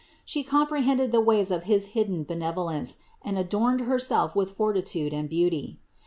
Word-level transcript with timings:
She 0.25 0.41
com 0.43 0.65
prehended 0.65 1.11
the 1.11 1.21
ways 1.21 1.51
of 1.51 1.65
his 1.65 1.89
hidden 1.93 2.23
benevolence 2.23 2.97
and 3.21 3.37
adorned 3.37 3.81
Herself 3.81 4.35
with 4.35 4.49
fortitude 4.57 5.13
and 5.13 5.29
beauty. 5.29 5.77